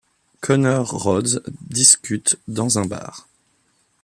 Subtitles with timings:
[0.39, 3.27] Connor Rhodes discutent dans un bar.